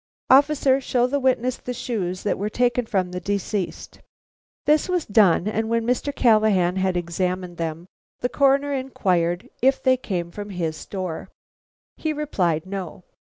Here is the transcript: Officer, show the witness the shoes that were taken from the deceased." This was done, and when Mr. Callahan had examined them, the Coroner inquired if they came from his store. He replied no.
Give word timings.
Officer, 0.31 0.81
show 0.81 1.05
the 1.05 1.19
witness 1.19 1.57
the 1.57 1.75
shoes 1.75 2.23
that 2.23 2.39
were 2.39 2.49
taken 2.49 2.87
from 2.87 3.11
the 3.11 3.19
deceased." 3.19 3.99
This 4.65 4.89
was 4.89 5.05
done, 5.05 5.47
and 5.47 5.69
when 5.69 5.85
Mr. 5.85 6.11
Callahan 6.11 6.77
had 6.77 6.97
examined 6.97 7.57
them, 7.57 7.85
the 8.21 8.27
Coroner 8.27 8.73
inquired 8.73 9.47
if 9.61 9.83
they 9.83 9.97
came 9.97 10.31
from 10.31 10.49
his 10.49 10.75
store. 10.75 11.29
He 11.97 12.13
replied 12.13 12.65
no. 12.65 13.03